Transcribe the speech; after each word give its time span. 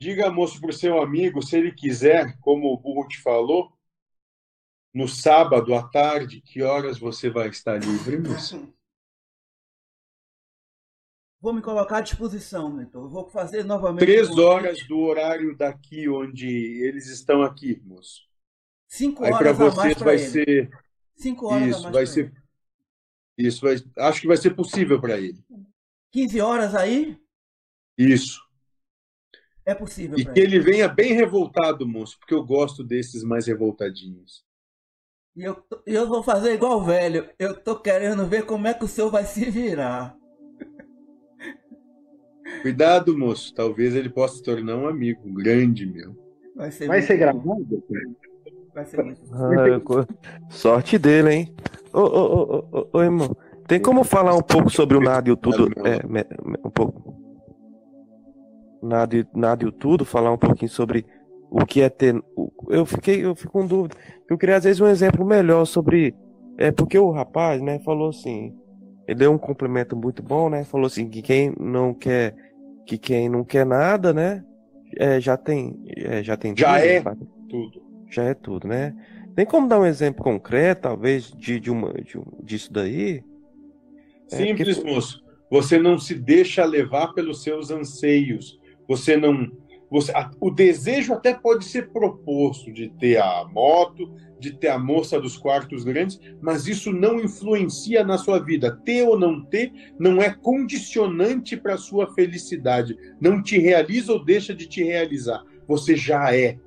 Diga, 0.00 0.30
moço, 0.30 0.60
para 0.60 0.70
o 0.70 0.72
seu 0.72 1.02
amigo, 1.02 1.42
se 1.42 1.56
ele 1.56 1.72
quiser, 1.72 2.38
como 2.40 2.72
o 2.72 2.76
Burro 2.78 3.08
te 3.08 3.20
falou, 3.20 3.72
no 4.94 5.08
sábado 5.08 5.74
à 5.74 5.82
tarde, 5.88 6.40
que 6.40 6.62
horas 6.62 6.98
você 6.98 7.28
vai 7.28 7.48
estar 7.48 7.78
livre, 7.78 8.18
moço? 8.18 8.72
Vou 11.40 11.52
me 11.52 11.62
colocar 11.62 11.98
à 11.98 12.00
disposição, 12.00 12.68
Mentor. 12.68 13.08
Vou 13.08 13.28
fazer 13.28 13.62
novamente. 13.62 14.00
Três 14.00 14.28
horas 14.36 14.84
do 14.88 14.98
horário 14.98 15.56
daqui, 15.56 16.08
onde 16.08 16.48
eles 16.82 17.06
estão 17.06 17.42
aqui, 17.42 17.80
moço. 17.84 18.22
Cinco 18.88 19.22
Aí 19.22 19.32
horas 19.32 19.56
para 19.56 19.68
a 19.68 19.74
mais 19.76 19.96
vocês 19.96 19.98
vai 19.98 20.14
ele. 20.16 20.26
ser. 20.26 20.70
Cinco 21.14 21.46
horas 21.46 21.68
Isso, 21.68 21.82
vai 21.82 21.92
pra 21.92 22.06
ser. 22.06 22.20
ele. 23.36 23.48
Isso, 23.48 23.60
vai... 23.60 23.76
acho 24.08 24.20
que 24.20 24.26
vai 24.26 24.36
ser 24.36 24.50
possível 24.50 25.00
para 25.00 25.16
ele. 25.16 25.38
15 26.10 26.40
horas 26.40 26.74
aí 26.74 27.20
Isso. 27.96 28.47
É 29.68 29.74
possível 29.74 30.18
E 30.18 30.24
que 30.24 30.40
ele. 30.40 30.58
venha 30.60 30.88
bem 30.88 31.12
revoltado, 31.12 31.86
moço, 31.86 32.18
porque 32.18 32.34
eu 32.34 32.42
gosto 32.44 32.82
desses 32.82 33.22
mais 33.22 33.46
revoltadinhos. 33.46 34.42
E 35.36 35.44
eu, 35.44 35.62
eu 35.86 36.08
vou 36.08 36.22
fazer 36.22 36.54
igual 36.54 36.78
o 36.78 36.84
velho. 36.84 37.28
Eu 37.38 37.54
tô 37.54 37.78
querendo 37.78 38.26
ver 38.26 38.46
como 38.46 38.66
é 38.66 38.72
que 38.74 38.84
o 38.84 38.88
senhor 38.88 39.10
vai 39.10 39.24
se 39.24 39.48
virar. 39.50 40.16
Cuidado, 42.62 43.16
moço, 43.16 43.54
talvez 43.54 43.94
ele 43.94 44.08
possa 44.08 44.36
se 44.36 44.42
tornar 44.42 44.76
um 44.76 44.88
amigo 44.88 45.20
grande 45.32 45.86
meu. 45.86 46.16
Vai 46.56 46.72
ser 46.72 46.88
Vai 46.88 46.98
muito 46.98 47.06
ser 47.06 47.16
gravado? 47.18 47.84
Vai 48.74 48.86
ser 48.86 49.04
muito 49.04 49.20
bom. 49.26 49.34
Ah, 49.34 49.80
sorte 50.50 50.98
dele, 50.98 51.30
hein? 51.30 51.54
Ô, 51.92 52.00
ô, 52.00 52.02
ô, 52.02 52.68
ô, 52.72 52.80
ô, 52.80 52.88
ô, 52.94 53.02
irmão, 53.02 53.36
tem 53.66 53.80
como 53.80 54.02
falar 54.02 54.34
um 54.34 54.42
pouco 54.42 54.70
sobre 54.70 54.96
o 54.96 55.00
nada 55.00 55.28
e 55.28 55.32
o 55.32 55.36
tudo? 55.36 55.68
É, 55.86 56.00
um 56.64 56.70
pouco. 56.70 57.07
Nada, 58.82 59.16
e- 59.16 59.26
nada 59.34 59.66
e 59.66 59.72
tudo, 59.72 60.04
falar 60.04 60.32
um 60.32 60.38
pouquinho 60.38 60.70
sobre 60.70 61.04
o 61.50 61.64
que 61.66 61.80
é 61.80 61.88
ter. 61.88 62.14
Eu 62.68 62.86
fiquei, 62.86 63.24
eu 63.24 63.34
fico 63.34 63.52
com 63.52 63.66
dúvida. 63.66 63.96
Eu 64.28 64.36
queria 64.38 64.56
às 64.56 64.64
vezes 64.64 64.80
um 64.80 64.86
exemplo 64.86 65.24
melhor 65.24 65.64
sobre. 65.64 66.14
É 66.56 66.70
porque 66.70 66.98
o 66.98 67.10
rapaz, 67.10 67.60
né, 67.62 67.78
falou 67.80 68.10
assim. 68.10 68.54
Ele 69.06 69.20
deu 69.20 69.32
um 69.32 69.38
complemento 69.38 69.96
muito 69.96 70.22
bom, 70.22 70.50
né? 70.50 70.64
Falou 70.64 70.86
assim 70.86 71.08
que 71.08 71.22
quem 71.22 71.54
não 71.58 71.94
quer, 71.94 72.34
que 72.84 72.98
quem 72.98 73.28
não 73.28 73.42
quer 73.42 73.64
nada, 73.64 74.12
né? 74.12 74.44
é, 74.96 75.20
já 75.20 75.36
tem, 75.36 75.78
é, 75.96 76.22
já 76.22 76.34
tem 76.36 76.54
Já 76.56 76.74
tudo, 76.78 76.86
é 76.86 77.02
tudo. 77.48 77.82
já 78.10 78.24
é 78.24 78.34
tudo, 78.34 78.68
né? 78.68 78.94
Tem 79.36 79.44
como 79.44 79.68
dar 79.68 79.78
um 79.78 79.84
exemplo 79.86 80.24
concreto, 80.24 80.82
talvez, 80.82 81.30
de, 81.30 81.60
de 81.60 81.70
uma, 81.70 81.92
de 81.92 82.18
disso 82.42 82.72
daí? 82.72 83.22
É, 84.32 84.36
Simples, 84.36 84.76
porque- 84.78 84.90
moço. 84.94 85.22
Você 85.50 85.78
não 85.78 85.98
se 85.98 86.14
deixa 86.14 86.64
levar 86.64 87.14
pelos 87.14 87.42
seus 87.42 87.70
anseios. 87.70 88.57
Você 88.88 89.16
não. 89.16 89.46
Você, 89.90 90.12
a- 90.12 90.30
o 90.40 90.50
desejo 90.50 91.14
até 91.14 91.32
pode 91.32 91.64
ser 91.64 91.90
proposto 91.90 92.72
de 92.72 92.90
ter 92.98 93.18
a 93.18 93.44
moto, 93.50 94.14
de 94.38 94.52
ter 94.52 94.68
a 94.68 94.78
moça 94.78 95.18
dos 95.20 95.36
quartos 95.36 95.82
grandes, 95.82 96.20
mas 96.42 96.66
isso 96.66 96.92
não 96.92 97.18
influencia 97.18 98.04
na 98.04 98.18
sua 98.18 98.38
vida. 98.38 98.76
Ter 98.84 99.02
ou 99.08 99.18
não 99.18 99.42
ter 99.44 99.72
não 99.98 100.20
é 100.20 100.30
condicionante 100.34 101.56
para 101.56 101.74
a 101.74 101.78
sua 101.78 102.12
felicidade. 102.14 102.96
Não 103.20 103.42
te 103.42 103.58
realiza 103.58 104.12
ou 104.12 104.22
deixa 104.24 104.54
de 104.54 104.66
te 104.68 104.82
realizar. 104.82 105.42
Você 105.66 105.96
já 105.96 106.34
é. 106.34 106.58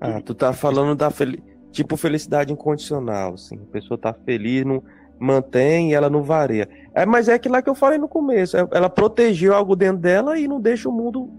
Ah, 0.00 0.20
tu 0.20 0.34
tá 0.34 0.52
falando 0.52 0.96
da 0.96 1.10
fel... 1.10 1.34
tipo 1.70 1.96
felicidade 1.96 2.52
incondicional, 2.52 3.34
assim. 3.34 3.56
A 3.56 3.72
pessoa 3.72 3.98
tá 3.98 4.12
feliz, 4.12 4.64
não 4.64 4.82
mantém 5.20 5.90
e 5.90 5.94
ela 5.94 6.08
não 6.08 6.22
varia. 6.22 6.68
É, 7.02 7.06
mas 7.06 7.28
é 7.28 7.34
aquilo 7.34 7.54
lá 7.54 7.62
que 7.62 7.70
eu 7.70 7.74
falei 7.74 7.98
no 7.98 8.08
começo. 8.08 8.56
é- 8.56 8.66
Ela 8.72 8.90
protegeu 8.90 9.54
algo 9.54 9.76
dentro 9.76 9.98
dela 10.02 10.38
e 10.38 10.48
não 10.48 10.60
deixa 10.60 10.88
o 10.88 10.92
mundo 10.92 11.30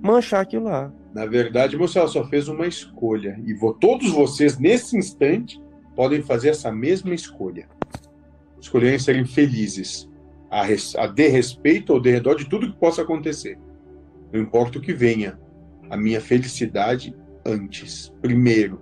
manchar 0.00 0.40
aquilo 0.42 0.64
lá. 0.64 0.92
Na 1.12 1.26
verdade, 1.26 1.76
moça, 1.76 1.98
ela 1.98 2.08
só 2.08 2.24
fez 2.24 2.46
uma 2.48 2.66
escolha. 2.66 3.40
E 3.44 3.52
vo- 3.54 3.72
todos 3.74 4.10
vocês, 4.12 4.58
nesse 4.58 4.96
instante, 4.96 5.60
podem 5.96 6.22
fazer 6.22 6.50
essa 6.50 6.70
mesma 6.70 7.12
escolha. 7.14 7.66
Escolherem 8.60 8.98
serem 8.98 9.24
felizes. 9.24 10.08
A, 10.50 10.62
res- 10.62 10.94
a 10.96 11.06
de 11.06 11.26
respeito 11.28 11.92
ou 11.92 12.00
de 12.00 12.10
redor 12.10 12.34
de 12.36 12.48
tudo 12.48 12.70
que 12.70 12.78
possa 12.78 13.02
acontecer. 13.02 13.58
Não 14.32 14.40
importa 14.40 14.78
o 14.78 14.80
que 14.80 14.92
venha. 14.92 15.38
A 15.90 15.96
minha 15.96 16.20
felicidade 16.20 17.14
antes. 17.44 18.14
Primeiro. 18.20 18.80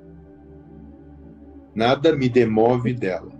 Nada 1.74 2.14
me 2.14 2.28
demove 2.28 2.92
dela. 2.92 3.30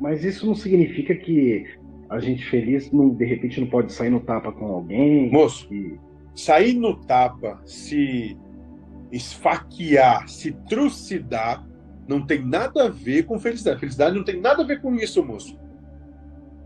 Mas 0.00 0.24
isso 0.24 0.46
não 0.46 0.54
significa 0.54 1.14
que 1.14 1.66
a 2.10 2.18
gente 2.18 2.44
feliz, 2.50 2.90
não, 2.90 3.10
de 3.10 3.24
repente, 3.24 3.60
não 3.60 3.68
pode 3.68 3.92
sair 3.92 4.10
no 4.10 4.18
tapa 4.18 4.50
com 4.50 4.66
alguém. 4.66 5.30
Moço, 5.30 5.72
e- 5.72 5.96
sair 6.34 6.74
no 6.74 6.96
tapa, 6.96 7.62
se 7.64 8.36
esfaquear, 9.12 10.28
se 10.28 10.50
trucidar, 10.68 11.64
não 12.08 12.26
tem 12.26 12.44
nada 12.44 12.86
a 12.86 12.88
ver 12.88 13.26
com 13.26 13.38
felicidade. 13.38 13.78
Felicidade 13.78 14.16
não 14.16 14.24
tem 14.24 14.40
nada 14.40 14.62
a 14.62 14.66
ver 14.66 14.80
com 14.82 14.96
isso, 14.96 15.24
moço. 15.24 15.56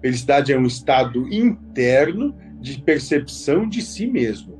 Felicidade 0.00 0.50
é 0.50 0.59
um 0.59 0.65
estado 0.65 1.28
interno 1.32 2.34
de 2.59 2.81
percepção 2.81 3.69
de 3.69 3.82
si 3.82 4.06
mesmo. 4.06 4.59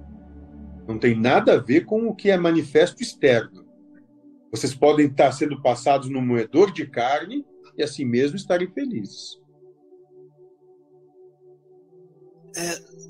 Não 0.87 0.99
tem 0.99 1.19
nada 1.19 1.55
a 1.55 1.59
ver 1.59 1.87
com 1.87 2.07
o 2.07 2.15
que 2.15 2.31
é 2.31 2.37
manifesto 2.37 3.03
externo. 3.03 3.65
Vocês 4.51 4.75
podem 4.75 5.07
estar 5.07 5.33
sendo 5.33 5.63
passados 5.63 6.11
no 6.11 6.21
moedor 6.21 6.71
de 6.71 6.87
carne 6.87 7.43
e 7.77 7.83
assim 7.83 8.05
mesmo 8.05 8.37
estarem 8.37 8.69
felizes. 8.69 9.43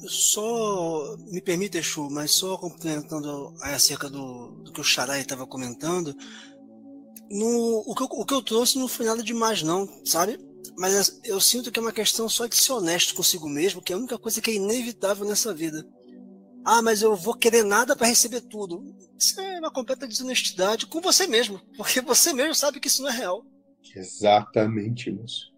Só 0.07 1.17
me 1.31 1.41
permite, 1.41 1.79
Exu, 1.79 2.09
mas 2.11 2.33
só 2.33 2.57
complementando 2.57 3.55
acerca 3.61 4.09
do, 4.09 4.53
do 4.63 4.73
que 4.73 4.81
o 4.81 4.85
Xarai 4.85 5.21
estava 5.21 5.47
comentando, 5.47 6.15
no, 7.31 7.83
o, 7.87 7.95
que 7.95 8.03
eu, 8.03 8.07
o 8.11 8.25
que 8.25 8.35
eu 8.35 8.43
trouxe 8.43 8.79
não 8.79 8.89
foi 8.89 9.07
nada 9.07 9.23
demais, 9.23 9.63
não, 9.63 9.89
sabe? 10.05 10.39
Mas 10.77 11.21
eu 11.25 11.41
sinto 11.41 11.71
que 11.71 11.79
é 11.79 11.83
uma 11.83 11.93
questão 11.93 12.29
só 12.29 12.47
de 12.47 12.57
ser 12.57 12.73
honesto 12.73 13.15
consigo 13.15 13.49
mesmo, 13.49 13.83
que 13.83 13.93
é 13.93 13.97
a 13.97 13.99
única 13.99 14.19
coisa 14.19 14.41
que 14.41 14.51
é 14.51 14.55
inevitável 14.55 15.27
nessa 15.27 15.55
vida. 15.55 15.87
Ah, 16.65 16.81
mas 16.81 17.03
eu 17.03 17.15
vou 17.15 17.35
querer 17.35 17.63
nada 17.63 17.95
para 17.95 18.07
receber 18.07 18.41
tudo. 18.41 18.83
Isso 19.19 19.39
é 19.41 19.59
uma 19.59 19.71
completa 19.71 20.07
desonestidade 20.07 20.87
com 20.87 21.01
você 21.01 21.27
mesmo, 21.27 21.61
porque 21.77 22.01
você 22.01 22.33
mesmo 22.33 22.55
sabe 22.55 22.81
que 22.81 22.89
isso 22.89 23.03
não 23.03 23.11
é 23.11 23.13
real. 23.13 23.45
Exatamente, 23.95 25.11
moço. 25.11 25.53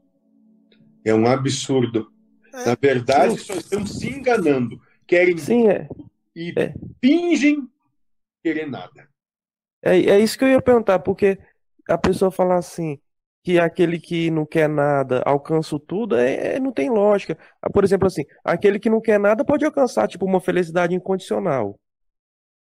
É 1.05 1.15
um 1.15 1.27
absurdo. 1.27 2.11
É. 2.57 2.65
Na 2.67 2.77
verdade, 2.81 3.39
só 3.39 3.55
estão 3.55 3.85
se 3.87 4.09
enganando. 4.09 4.81
Querem 5.07 5.37
Sim, 5.39 5.69
é. 5.69 5.89
e 6.35 6.53
É. 6.57 6.75
fingem 7.05 7.69
querer 8.43 8.67
nada. 8.69 9.09
É, 9.83 9.97
é 9.99 10.19
isso 10.19 10.39
que 10.39 10.45
eu 10.45 10.49
ia 10.49 10.63
perguntar, 10.63 10.99
porque 11.01 11.39
a 11.89 11.99
pessoa 11.99 12.31
falar 12.31 12.57
assim, 12.57 12.99
que 13.45 13.59
aquele 13.61 14.01
que 14.01 14.31
não 14.31 14.45
quer 14.45 14.69
nada 14.69 15.23
alcança 15.25 15.79
tudo, 15.79 16.17
é, 16.17 16.57
é- 16.57 16.61
não 16.61 16.73
tem 16.73 16.91
lógica. 16.91 17.39
Ah, 17.63 17.71
Por 17.71 17.85
exemplo, 17.85 18.07
assim, 18.07 18.25
aquele 18.45 18.81
que 18.81 18.91
não 18.91 19.01
quer 19.01 19.21
nada 19.21 19.45
pode 19.45 19.65
alcançar, 19.65 20.09
tipo, 20.09 20.25
uma 20.25 20.41
felicidade 20.41 20.95
incondicional. 20.95 21.79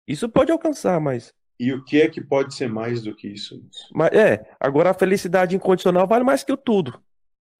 Isso 0.07 0.29
pode 0.29 0.51
alcançar, 0.51 0.99
mas, 0.99 1.33
E 1.59 1.73
o 1.73 1.83
que 1.83 2.01
é 2.01 2.07
que 2.07 2.21
pode 2.21 2.55
ser 2.55 2.69
mais 2.69 3.01
do 3.01 3.13
que 3.13 3.27
isso? 3.27 3.61
mas 3.93 4.11
é, 4.13 4.49
agora 4.59 4.91
a 4.91 4.93
felicidade 4.93 5.55
incondicional 5.55 6.07
vale 6.07 6.23
mais 6.23 6.41
que 6.43 6.53
o 6.53 6.57
tudo. 6.57 7.01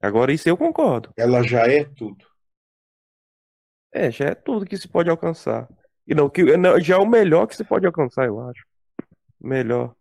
Agora 0.02 0.32
isso 0.32 0.48
eu 0.48 0.58
concordo. 0.58 1.12
Ela 1.18 1.44
já 1.44 1.68
é 1.68 1.84
tudo. 1.84 2.26
É, 3.92 4.12
já 4.12 4.26
é 4.26 4.36
tudo 4.36 4.66
que 4.66 4.78
se 4.78 4.88
pode 4.88 5.10
alcançar. 5.10 5.68
E 6.08 6.16
não, 6.16 6.30
que 6.30 6.58
não, 6.58 6.80
já 6.80 6.96
é 6.96 6.98
o 6.98 7.06
melhor 7.06 7.48
que 7.48 7.56
se 7.56 7.64
pode 7.64 7.86
alcançar, 7.86 8.26
eu 8.26 8.40
acho. 8.40 8.64
Melhor. 9.40 9.96